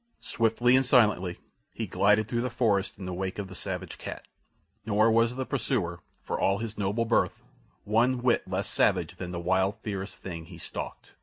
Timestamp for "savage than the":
8.67-9.39